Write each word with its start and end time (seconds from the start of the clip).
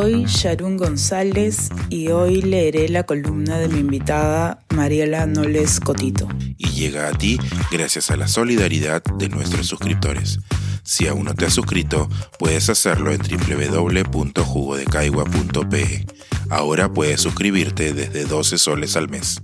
Soy 0.00 0.24
Sharon 0.24 0.78
González 0.78 1.68
y 1.90 2.08
hoy 2.08 2.40
leeré 2.40 2.88
la 2.88 3.04
columna 3.04 3.58
de 3.58 3.68
mi 3.68 3.80
invitada 3.80 4.64
Mariela 4.74 5.26
Noles 5.26 5.78
Cotito. 5.78 6.26
Y 6.56 6.70
llega 6.70 7.08
a 7.08 7.12
ti 7.12 7.38
gracias 7.70 8.10
a 8.10 8.16
la 8.16 8.26
solidaridad 8.26 9.02
de 9.18 9.28
nuestros 9.28 9.66
suscriptores. 9.66 10.38
Si 10.84 11.06
aún 11.06 11.26
no 11.26 11.34
te 11.34 11.44
has 11.44 11.52
suscrito, 11.52 12.08
puedes 12.38 12.70
hacerlo 12.70 13.12
en 13.12 13.20
www.jugodecaigua.pe. 13.20 16.06
Ahora 16.48 16.90
puedes 16.90 17.20
suscribirte 17.20 17.92
desde 17.92 18.24
12 18.24 18.56
soles 18.56 18.96
al 18.96 19.10
mes. 19.10 19.42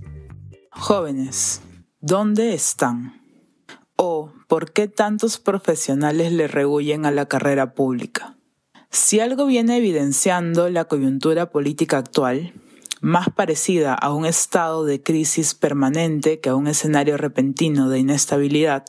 Jóvenes, 0.71 1.61
¿dónde 2.01 2.55
están? 2.55 3.21
¿O 3.95 4.33
por 4.47 4.71
qué 4.71 4.87
tantos 4.87 5.37
profesionales 5.37 6.31
le 6.31 6.47
rehuyen 6.47 7.05
a 7.05 7.11
la 7.11 7.27
carrera 7.27 7.75
pública? 7.75 8.36
Si 8.89 9.19
algo 9.19 9.45
viene 9.45 9.77
evidenciando 9.77 10.69
la 10.69 10.85
coyuntura 10.85 11.49
política 11.49 11.97
actual, 11.97 12.53
más 13.01 13.29
parecida 13.29 13.93
a 13.93 14.13
un 14.13 14.25
estado 14.25 14.85
de 14.85 15.01
crisis 15.01 15.53
permanente 15.53 16.39
que 16.39 16.49
a 16.49 16.55
un 16.55 16.67
escenario 16.67 17.17
repentino 17.17 17.89
de 17.89 17.99
inestabilidad, 17.99 18.85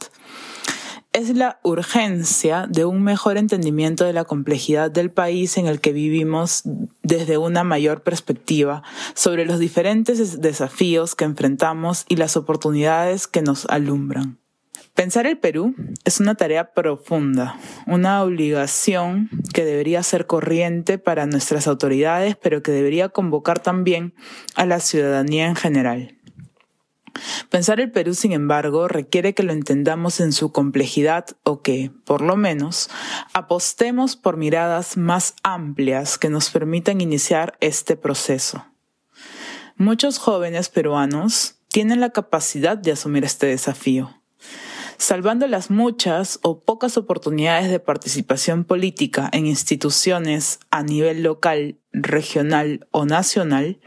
es 1.13 1.35
la 1.35 1.59
urgencia 1.63 2.67
de 2.69 2.85
un 2.85 3.03
mejor 3.03 3.39
entendimiento 3.39 4.05
de 4.05 4.13
la 4.13 4.25
complejidad 4.25 4.91
del 4.91 5.11
país 5.11 5.57
en 5.57 5.67
el 5.67 5.81
que 5.81 5.93
vivimos 5.93 6.63
desde 7.03 7.39
una 7.39 7.65
mayor 7.65 8.03
perspectiva 8.03 8.83
sobre 9.15 9.47
los 9.47 9.59
diferentes 9.59 10.41
desafíos 10.41 11.15
que 11.15 11.25
enfrentamos 11.25 12.05
y 12.09 12.17
las 12.17 12.37
oportunidades 12.37 13.27
que 13.27 13.43
nos 13.43 13.67
alumbran. 13.67 14.39
Pensar 14.99 15.29
el 15.29 15.39
Perú 15.39 15.77
es 16.05 16.19
una 16.19 16.35
tarea 16.35 16.73
profunda, 16.73 17.57
una 17.87 18.21
obligación 18.25 19.31
que 19.55 19.65
debería 19.65 20.03
ser 20.03 20.27
corriente 20.27 20.99
para 20.99 21.25
nuestras 21.25 21.69
autoridades, 21.69 22.35
pero 22.35 22.65
que 22.65 22.73
debería 22.73 23.09
convocar 23.09 23.61
también 23.61 24.13
a 24.57 24.67
la 24.67 24.81
ciudadanía 24.81 25.47
en 25.47 25.55
general. 25.55 26.19
Pensar 27.49 27.79
el 27.79 27.93
Perú, 27.93 28.13
sin 28.13 28.33
embargo, 28.33 28.89
requiere 28.89 29.35
que 29.35 29.45
lo 29.45 29.53
entendamos 29.53 30.19
en 30.19 30.33
su 30.33 30.51
complejidad 30.51 31.27
o 31.45 31.63
que, 31.63 31.93
por 32.05 32.21
lo 32.21 32.37
menos, 32.37 32.91
apostemos 33.33 34.17
por 34.17 34.37
miradas 34.37 34.97
más 34.97 35.37
amplias 35.45 36.19
que 36.19 36.29
nos 36.29 36.51
permitan 36.51 37.01
iniciar 37.01 37.57
este 37.61 37.95
proceso. 37.95 38.67
Muchos 39.77 40.19
jóvenes 40.19 40.69
peruanos 40.69 41.61
tienen 41.69 42.01
la 42.01 42.11
capacidad 42.11 42.77
de 42.77 42.91
asumir 42.91 43.23
este 43.25 43.47
desafío 43.47 44.18
salvando 44.99 45.47
las 45.47 45.71
muchas 45.71 46.41
o 46.43 46.61
pocas 46.61 46.97
oportunidades 46.97 47.71
de 47.71 47.81
participación 47.81 48.65
política 48.65 49.31
en 49.33 49.47
instituciones 49.47 50.59
a 50.71 50.83
nivel 50.83 51.23
local, 51.23 51.79
regional 51.93 52.87
o 52.91 53.07
nacional, 53.07 53.79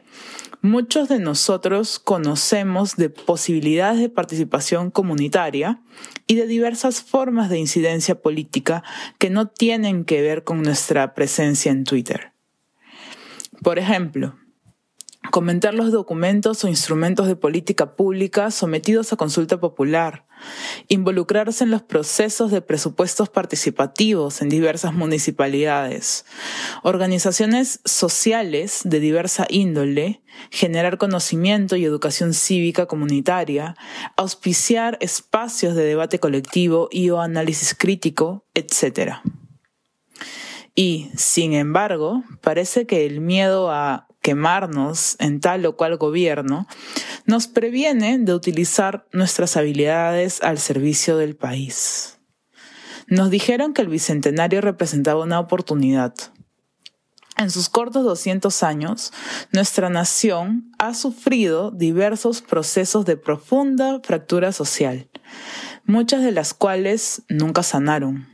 muchos 0.62 1.10
de 1.10 1.20
nosotros 1.20 2.00
conocemos 2.00 2.96
de 2.96 3.10
posibilidades 3.10 4.00
de 4.00 4.10
participación 4.10 4.90
comunitaria 4.90 5.82
y 6.28 6.36
de 6.36 6.48
diversas 6.48 7.02
formas 7.02 7.50
de 7.50 7.60
incidencia 7.60 8.22
política 8.22 8.84
que 9.20 9.30
no 9.30 9.48
tienen 9.48 10.06
que 10.06 10.22
ver 10.22 10.44
con 10.44 10.62
nuestra 10.62 11.14
presencia 11.14 11.72
en 11.72 11.84
Twitter. 11.84 12.32
Por 13.62 13.80
ejemplo, 13.80 14.36
comentar 15.30 15.74
los 15.74 15.92
documentos 15.92 16.64
o 16.64 16.68
instrumentos 16.68 17.28
de 17.28 17.36
política 17.36 17.96
pública 17.96 18.50
sometidos 18.50 19.14
a 19.14 19.18
consulta 19.18 19.60
popular, 19.60 20.26
involucrarse 20.88 21.64
en 21.64 21.70
los 21.70 21.84
procesos 21.84 22.50
de 22.50 22.62
presupuestos 22.62 23.30
participativos 23.30 24.42
en 24.42 24.50
diversas 24.50 24.94
municipalidades, 24.94 26.26
organizaciones 26.82 27.82
sociales 27.86 28.82
de 28.84 29.00
diversa 29.00 29.46
índole, 29.48 30.24
generar 30.50 30.98
conocimiento 30.98 31.76
y 31.76 31.86
educación 31.86 32.34
cívica 32.34 32.88
comunitaria, 32.88 33.76
auspiciar 34.18 34.98
espacios 35.02 35.76
de 35.76 35.84
debate 35.84 36.20
colectivo 36.20 36.90
y 36.92 37.12
o 37.12 37.22
análisis 37.22 37.76
crítico, 37.76 38.46
etc. 38.56 39.18
Y, 40.74 41.12
sin 41.16 41.54
embargo, 41.54 42.24
parece 42.42 42.88
que 42.88 43.06
el 43.06 43.22
miedo 43.22 43.70
a 43.70 44.08
quemarnos 44.22 45.16
en 45.20 45.40
tal 45.40 45.66
o 45.66 45.76
cual 45.76 45.98
gobierno, 45.98 46.68
nos 47.26 47.48
previene 47.48 48.20
de 48.20 48.34
utilizar 48.34 49.08
nuestras 49.12 49.58
habilidades 49.58 50.42
al 50.44 50.60
servicio 50.60 51.18
del 51.18 51.36
país. 51.36 52.20
Nos 53.08 53.30
dijeron 53.30 53.74
que 53.74 53.82
el 53.82 53.90
Bicentenario 53.90 54.62
representaba 54.62 55.24
una 55.24 55.40
oportunidad. 55.40 56.14
En 57.38 57.50
sus 57.50 57.70
cortos 57.70 58.04
200 58.04 58.62
años, 58.64 59.12
nuestra 59.52 59.90
nación 59.90 60.72
ha 60.78 60.94
sufrido 60.94 61.72
diversos 61.72 62.42
procesos 62.42 63.06
de 63.06 63.18
profunda 63.18 64.00
fractura 64.04 64.52
social, 64.52 65.10
muchas 65.86 66.24
de 66.24 66.32
las 66.32 66.54
cuales 66.54 67.24
nunca 67.30 67.64
sanaron. 67.64 68.28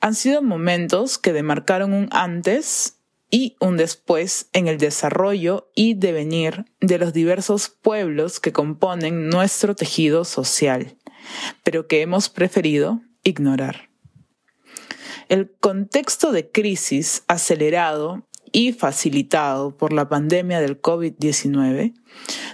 Han 0.00 0.14
sido 0.14 0.42
momentos 0.42 1.18
que 1.18 1.32
demarcaron 1.32 1.92
un 1.92 2.08
antes 2.12 2.98
y 3.34 3.56
un 3.60 3.78
después 3.78 4.50
en 4.52 4.68
el 4.68 4.76
desarrollo 4.76 5.70
y 5.74 5.94
devenir 5.94 6.66
de 6.80 6.98
los 6.98 7.14
diversos 7.14 7.70
pueblos 7.70 8.38
que 8.38 8.52
componen 8.52 9.30
nuestro 9.30 9.74
tejido 9.74 10.26
social, 10.26 10.98
pero 11.64 11.88
que 11.88 12.02
hemos 12.02 12.28
preferido 12.28 13.00
ignorar. 13.24 13.88
El 15.30 15.50
contexto 15.50 16.30
de 16.30 16.50
crisis 16.50 17.24
acelerado 17.26 18.28
y 18.52 18.72
facilitado 18.72 19.76
por 19.76 19.92
la 19.92 20.08
pandemia 20.08 20.60
del 20.60 20.80
COVID-19, 20.80 21.94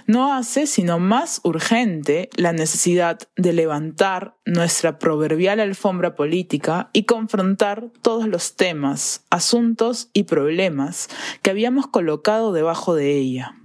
no 0.07 0.33
hace 0.33 0.65
sino 0.65 0.97
más 0.99 1.41
urgente 1.43 2.29
la 2.35 2.53
necesidad 2.53 3.19
de 3.35 3.53
levantar 3.53 4.37
nuestra 4.45 4.97
proverbial 4.97 5.59
alfombra 5.59 6.15
política 6.15 6.89
y 6.93 7.03
confrontar 7.03 7.91
todos 8.01 8.27
los 8.27 8.55
temas, 8.55 9.25
asuntos 9.29 10.09
y 10.13 10.23
problemas 10.23 11.09
que 11.41 11.49
habíamos 11.49 11.87
colocado 11.87 12.53
debajo 12.53 12.95
de 12.95 13.17
ella. 13.17 13.55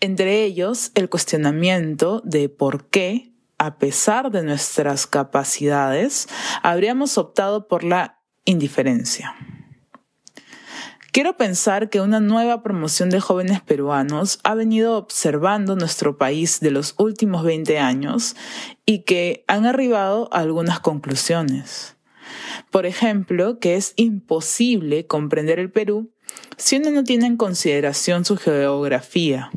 Entre 0.00 0.44
ellos, 0.44 0.90
el 0.94 1.08
cuestionamiento 1.08 2.22
de 2.24 2.48
por 2.48 2.88
qué, 2.88 3.32
a 3.58 3.78
pesar 3.78 4.30
de 4.30 4.42
nuestras 4.42 5.06
capacidades, 5.06 6.28
habríamos 6.62 7.16
optado 7.16 7.68
por 7.68 7.84
la 7.84 8.20
indiferencia. 8.44 9.34
Quiero 11.16 11.38
pensar 11.38 11.88
que 11.88 12.02
una 12.02 12.20
nueva 12.20 12.62
promoción 12.62 13.08
de 13.08 13.20
jóvenes 13.20 13.62
peruanos 13.62 14.38
ha 14.44 14.54
venido 14.54 14.98
observando 14.98 15.74
nuestro 15.74 16.18
país 16.18 16.60
de 16.60 16.70
los 16.70 16.94
últimos 16.98 17.42
20 17.42 17.78
años 17.78 18.36
y 18.84 18.98
que 18.98 19.42
han 19.48 19.64
arribado 19.64 20.28
a 20.30 20.40
algunas 20.40 20.78
conclusiones. 20.80 21.96
Por 22.70 22.84
ejemplo, 22.84 23.60
que 23.60 23.76
es 23.76 23.94
imposible 23.96 25.06
comprender 25.06 25.58
el 25.58 25.70
Perú 25.70 26.12
si 26.58 26.76
uno 26.76 26.90
no 26.90 27.02
tiene 27.02 27.24
en 27.24 27.38
consideración 27.38 28.26
su 28.26 28.36
geografía. 28.36 29.50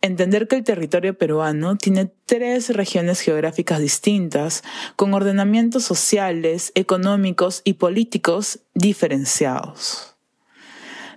Entender 0.00 0.48
que 0.48 0.56
el 0.56 0.64
territorio 0.64 1.16
peruano 1.16 1.76
tiene 1.76 2.10
tres 2.26 2.70
regiones 2.70 3.20
geográficas 3.20 3.78
distintas, 3.78 4.64
con 4.96 5.14
ordenamientos 5.14 5.84
sociales, 5.84 6.72
económicos 6.74 7.62
y 7.62 7.74
políticos 7.74 8.58
diferenciados. 8.74 10.13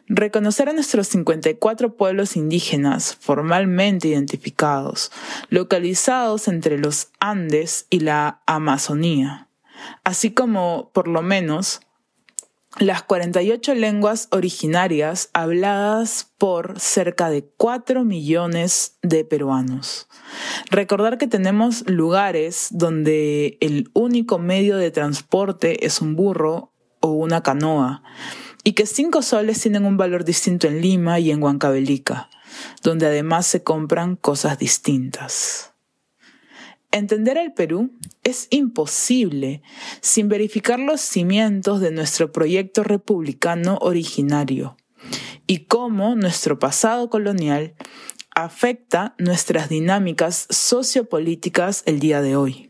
Reconocer 0.09 0.69
a 0.69 0.73
nuestros 0.73 1.07
54 1.07 1.97
pueblos 1.97 2.37
indígenas 2.37 3.17
formalmente 3.19 4.07
identificados, 4.07 5.11
localizados 5.49 6.47
entre 6.47 6.77
los 6.77 7.09
Andes 7.19 7.87
y 7.89 7.99
la 7.99 8.41
Amazonía, 8.45 9.49
así 10.05 10.31
como, 10.31 10.91
por 10.93 11.09
lo 11.09 11.21
menos, 11.21 11.81
las 12.79 13.03
48 13.03 13.73
lenguas 13.73 14.29
originarias 14.31 15.29
habladas 15.33 16.31
por 16.37 16.79
cerca 16.79 17.29
de 17.29 17.43
4 17.57 18.05
millones 18.05 18.97
de 19.01 19.25
peruanos. 19.25 20.07
Recordar 20.69 21.17
que 21.17 21.27
tenemos 21.27 21.83
lugares 21.89 22.67
donde 22.71 23.57
el 23.59 23.89
único 23.91 24.39
medio 24.39 24.77
de 24.77 24.91
transporte 24.91 25.85
es 25.85 25.99
un 25.99 26.15
burro 26.15 26.71
o 27.01 27.09
una 27.09 27.43
canoa 27.43 28.03
y 28.67 28.73
que 28.73 28.85
cinco 28.85 29.21
soles 29.21 29.61
tienen 29.61 29.85
un 29.85 29.95
valor 29.95 30.25
distinto 30.25 30.67
en 30.67 30.81
Lima 30.81 31.21
y 31.21 31.31
en 31.31 31.41
Huancavelica, 31.41 32.29
donde 32.83 33.05
además 33.05 33.47
se 33.47 33.63
compran 33.63 34.17
cosas 34.17 34.59
distintas. 34.59 35.71
Entender 36.91 37.37
el 37.37 37.53
Perú 37.53 37.93
es 38.25 38.47
imposible 38.49 39.61
sin 40.01 40.27
verificar 40.27 40.81
los 40.81 40.99
cimientos 40.99 41.79
de 41.79 41.91
nuestro 41.91 42.33
proyecto 42.33 42.83
republicano 42.83 43.77
originario 43.79 44.75
y 45.47 45.59
cómo 45.59 46.15
nuestro 46.15 46.59
pasado 46.59 47.09
colonial 47.09 47.73
afecta 48.35 49.15
nuestras 49.17 49.69
dinámicas 49.69 50.45
sociopolíticas 50.49 51.83
el 51.85 52.01
día 52.01 52.21
de 52.21 52.35
hoy. 52.35 52.66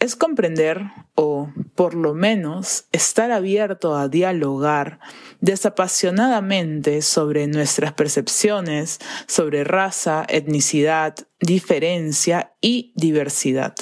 Es 0.00 0.16
comprender 0.16 0.90
o 1.14 1.52
por 1.74 1.94
lo 1.94 2.14
menos 2.14 2.86
estar 2.90 3.30
abierto 3.30 3.96
a 3.96 4.08
dialogar 4.08 4.98
desapasionadamente 5.40 7.02
sobre 7.02 7.46
nuestras 7.46 7.92
percepciones 7.92 8.98
sobre 9.26 9.62
raza, 9.62 10.24
etnicidad, 10.28 11.14
diferencia 11.38 12.54
y 12.60 12.92
diversidad, 12.96 13.74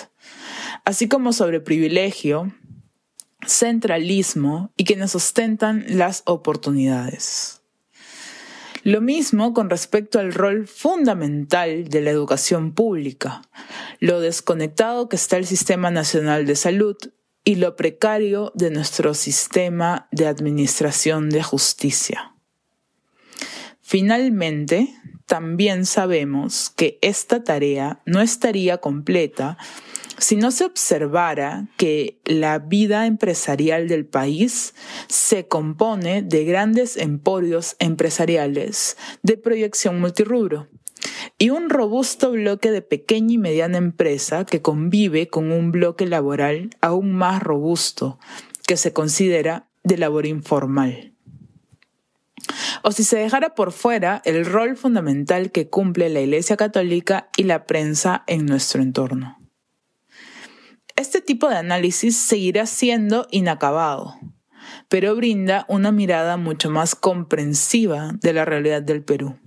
así 0.85 1.09
como 1.09 1.33
sobre 1.33 1.61
privilegio, 1.61 2.53
centralismo 3.47 4.73
y 4.77 4.85
quienes 4.85 5.15
ostentan 5.15 5.85
las 5.89 6.23
oportunidades. 6.27 7.63
Lo 8.85 9.01
mismo 9.01 9.55
con 9.55 9.71
respecto 9.71 10.19
al 10.19 10.33
rol 10.33 10.67
fundamental 10.67 11.89
de 11.89 12.01
la 12.01 12.11
educación 12.11 12.73
pública, 12.73 13.43
lo 14.01 14.21
desconectado 14.21 15.09
que 15.09 15.17
está 15.17 15.37
el 15.37 15.47
Sistema 15.47 15.91
Nacional 15.91 16.47
de 16.47 16.57
Salud 16.57 16.97
y 17.45 17.57
lo 17.57 17.77
precario 17.77 18.53
de 18.55 18.71
nuestro 18.71 19.15
sistema 19.15 20.09
de 20.13 20.27
administración 20.27 21.31
de 21.31 21.43
justicia. 21.43 22.35
Finalmente, 23.81 24.95
también 25.27 25.87
sabemos 25.87 26.71
que 26.71 26.99
esta 27.01 27.45
tarea 27.45 28.03
no 28.05 28.21
estaría 28.21 28.79
completa 28.79 29.57
si 30.19 30.37
no 30.37 30.51
se 30.51 30.65
observara 30.65 31.69
que 31.77 32.21
la 32.25 32.59
vida 32.59 33.07
empresarial 33.07 33.89
del 33.89 34.05
país 34.05 34.75
se 35.07 35.47
compone 35.47 36.23
de 36.23 36.45
grandes 36.45 36.97
emporios 36.97 37.77
empresariales 37.79 38.97
de 39.23 39.37
proyección 39.37 40.01
multirrubro 40.01 40.69
y 41.39 41.51
un 41.51 41.71
robusto 41.71 42.31
bloque 42.31 42.71
de 42.71 42.83
pequeña 42.83 43.35
y 43.35 43.39
mediana 43.39 43.79
empresa 43.79 44.45
que 44.45 44.63
convive 44.63 45.29
con 45.29 45.53
un 45.53 45.73
bloque 45.73 46.07
laboral 46.07 46.71
aún 46.81 47.13
más 47.13 47.43
robusto 47.43 48.19
que 48.67 48.77
se 48.77 48.93
considera 48.93 49.69
de 49.85 49.97
labor 49.97 50.27
informal. 50.27 51.15
O 52.83 52.93
si 52.93 53.05
se 53.05 53.19
dejara 53.19 53.55
por 53.55 53.73
fuera 53.73 54.23
el 54.25 54.45
rol 54.45 54.77
fundamental 54.77 55.51
que 55.51 55.69
cumple 55.69 56.09
la 56.09 56.21
Iglesia 56.21 56.57
Católica 56.57 57.29
y 57.37 57.45
la 57.45 57.65
prensa 57.67 58.25
en 58.27 58.47
nuestro 58.47 58.83
entorno. 58.83 59.39
Este 60.97 61.21
tipo 61.21 61.49
de 61.49 61.57
análisis 61.57 62.17
seguirá 62.17 62.67
siendo 62.67 63.29
inacabado, 63.31 64.19
pero 64.89 65.15
brinda 65.15 65.65
una 65.69 65.93
mirada 65.93 66.37
mucho 66.37 66.71
más 66.71 66.95
comprensiva 66.95 68.13
de 68.21 68.33
la 68.33 68.45
realidad 68.45 68.83
del 68.83 69.05
Perú, 69.05 69.39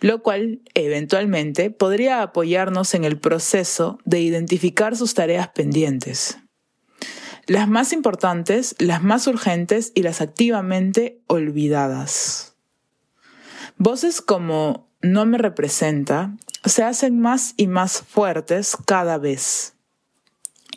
lo 0.00 0.22
cual 0.22 0.60
eventualmente 0.74 1.70
podría 1.70 2.22
apoyarnos 2.22 2.94
en 2.94 3.04
el 3.04 3.18
proceso 3.18 3.98
de 4.04 4.20
identificar 4.20 4.96
sus 4.96 5.14
tareas 5.14 5.48
pendientes. 5.48 6.38
Las 7.46 7.68
más 7.68 7.92
importantes, 7.92 8.74
las 8.78 9.02
más 9.02 9.26
urgentes 9.26 9.92
y 9.94 10.02
las 10.02 10.20
activamente 10.20 11.20
olvidadas. 11.26 12.54
Voces 13.76 14.20
como 14.20 14.88
no 15.00 15.24
me 15.26 15.38
representa 15.38 16.36
se 16.64 16.82
hacen 16.82 17.20
más 17.20 17.54
y 17.56 17.66
más 17.68 18.02
fuertes 18.02 18.76
cada 18.86 19.16
vez 19.18 19.74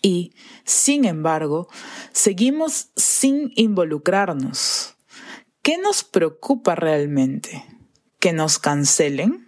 y, 0.01 0.33
sin 0.63 1.06
embargo, 1.06 1.68
seguimos 2.12 2.89
sin 2.95 3.51
involucrarnos. 3.56 4.95
¿Qué 5.62 5.78
nos 5.78 6.04
preocupa 6.04 6.75
realmente? 6.75 7.63
¿Que 8.21 8.33
nos 8.33 8.59
cancelen? 8.59 9.47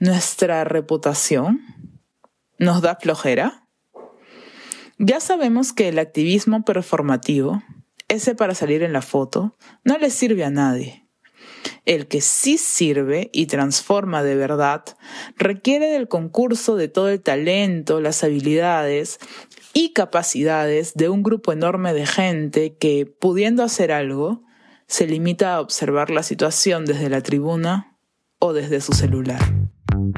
¿Nuestra 0.00 0.64
reputación? 0.64 1.60
¿Nos 2.58 2.82
da 2.82 2.96
flojera? 2.96 3.68
Ya 4.98 5.20
sabemos 5.20 5.72
que 5.72 5.88
el 5.88 6.00
activismo 6.00 6.64
performativo, 6.64 7.62
ese 8.08 8.34
para 8.34 8.56
salir 8.56 8.82
en 8.82 8.92
la 8.92 9.02
foto, 9.02 9.56
no 9.84 9.98
le 9.98 10.10
sirve 10.10 10.42
a 10.42 10.50
nadie. 10.50 11.06
El 11.86 12.08
que 12.08 12.20
sí 12.20 12.58
sirve 12.58 13.30
y 13.32 13.46
transforma 13.46 14.24
de 14.24 14.34
verdad 14.34 14.82
requiere 15.36 15.92
del 15.92 16.08
concurso 16.08 16.74
de 16.74 16.88
todo 16.88 17.08
el 17.08 17.20
talento, 17.20 18.00
las 18.00 18.24
habilidades 18.24 19.20
y 19.74 19.92
capacidades 19.92 20.94
de 20.94 21.08
un 21.08 21.22
grupo 21.22 21.52
enorme 21.52 21.94
de 21.94 22.06
gente 22.06 22.74
que, 22.74 23.06
pudiendo 23.06 23.62
hacer 23.62 23.92
algo, 23.92 24.42
se 24.90 25.06
limita 25.06 25.54
a 25.54 25.60
observar 25.60 26.10
la 26.10 26.24
situación 26.24 26.84
desde 26.84 27.08
la 27.08 27.22
tribuna 27.22 27.96
o 28.40 28.52
desde 28.52 28.80
su 28.80 28.92
celular. 28.92 29.40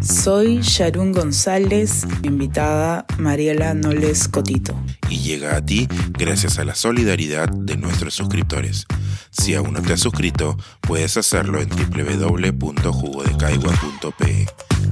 Soy 0.00 0.60
Sharon 0.62 1.12
González, 1.12 2.06
invitada 2.22 3.04
Mariela 3.18 3.74
Noles 3.74 4.28
Cotito. 4.28 4.74
Y 5.10 5.18
llega 5.18 5.56
a 5.56 5.64
ti 5.64 5.86
gracias 6.18 6.58
a 6.58 6.64
la 6.64 6.74
solidaridad 6.74 7.50
de 7.50 7.76
nuestros 7.76 8.14
suscriptores. 8.14 8.86
Si 9.30 9.54
aún 9.54 9.74
no 9.74 9.82
te 9.82 9.92
has 9.92 10.00
suscrito, 10.00 10.56
puedes 10.80 11.18
hacerlo 11.18 11.60
en 11.60 11.68
www.jugodecaigua.pe. 11.68 14.46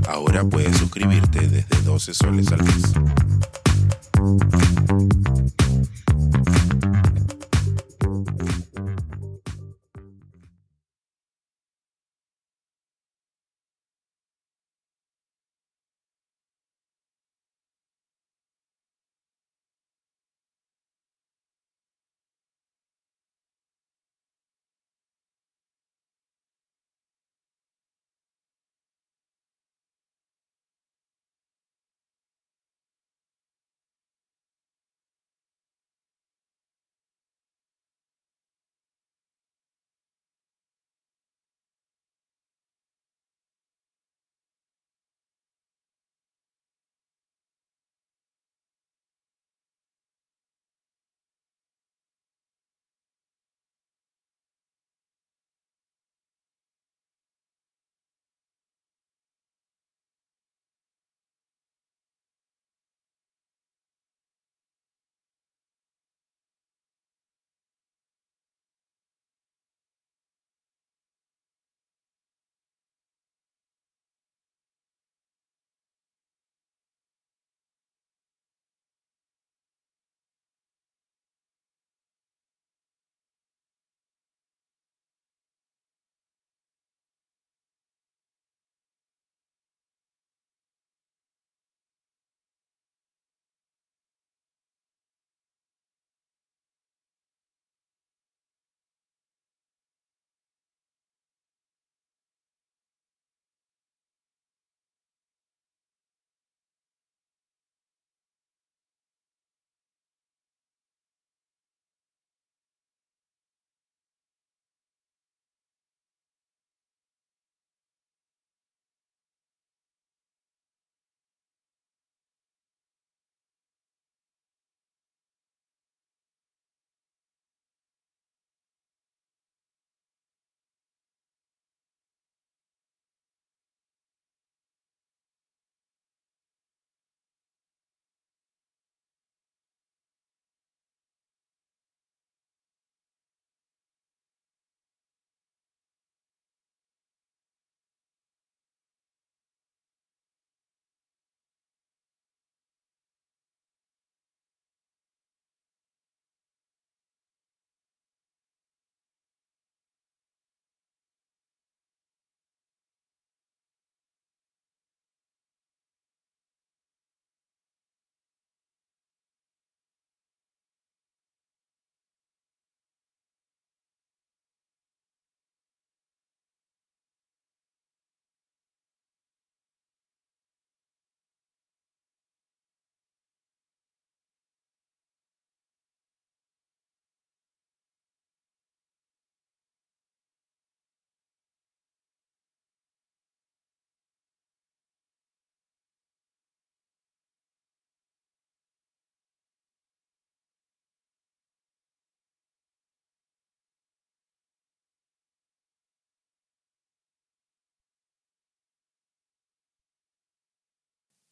Ahora 0.09 0.45
puedes 0.45 0.77
suscribirte 0.77 1.49
desde 1.49 1.81
12 1.83 2.15
soles 2.15 2.53
al 2.53 2.63
mes. 2.65 2.93